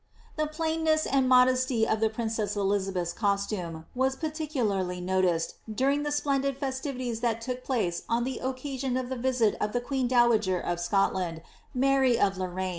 The 0.35 0.47
plainness 0.47 1.05
and 1.05 1.29
modesty 1.29 1.87
of 1.87 1.99
the 1.99 2.09
princess 2.09 2.55
Elizabeth's 2.55 3.13
costume, 3.13 3.85
was 3.93 4.15
particularly 4.15 4.99
noticed, 4.99 5.57
during 5.71 6.01
the 6.01 6.11
splendid 6.11 6.57
festivities 6.57 7.19
that 7.19 7.39
took 7.39 7.63
place 7.63 8.01
on 8.09 8.23
the 8.23 8.39
occasion 8.39 8.97
of 8.97 9.09
the 9.09 9.15
visit 9.15 9.55
of 9.61 9.73
the 9.73 9.79
queen 9.79 10.07
dowager 10.07 10.59
of 10.59 10.79
Scotland, 10.79 11.43
JVIary 11.77 12.17
of 12.17 12.19
Lor* 12.19 12.19
* 12.19 12.19
Tytler's 12.19 12.19
Rtlward 12.19 12.27
and 12.27 12.37
Mary, 12.47 12.47
vol. 12.47 12.59